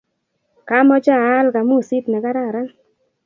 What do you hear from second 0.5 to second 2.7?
kamoche aal kamusit nekararan.